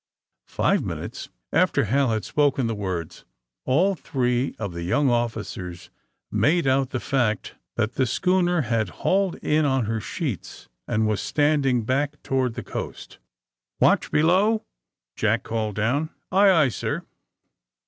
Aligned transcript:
''Five 0.47 0.83
minutes 0.83 1.29
after 1.53 1.83
Hal 1.83 2.09
had 2.09 2.25
spoken 2.25 2.65
the 2.65 2.73
words 2.73 3.23
all 3.65 3.93
three 3.93 4.55
of 4.57 4.73
the 4.73 4.81
young 4.81 5.11
officers 5.11 5.91
made 6.31 6.65
out 6.65 6.89
the 6.89 6.99
fact 6.99 7.53
that 7.75 7.93
the 7.93 8.07
schooner 8.07 8.61
had 8.61 8.89
hauled 9.05 9.35
in 9.43 9.63
on 9.63 9.85
her 9.85 10.01
sheets 10.01 10.67
and 10.87 11.05
was 11.07 11.21
standing 11.21 11.83
back 11.83 12.19
toward 12.23 12.55
the 12.55 12.63
coast. 12.63 13.19
'* 13.49 13.79
Watch 13.79 14.09
below," 14.09 14.65
Jack 15.15 15.43
called 15.43 15.75
down. 15.75 16.09
'Aye, 16.31 16.49
aye, 16.49 16.69
sir." 16.69 17.03